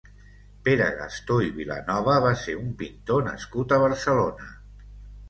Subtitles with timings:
[0.67, 4.49] Pere Gastó i Vilanova va ser un pintor nascut a Barcelona.